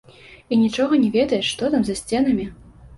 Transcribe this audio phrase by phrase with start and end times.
[0.51, 2.53] І нічога не ведаеш, што там, за сценамі!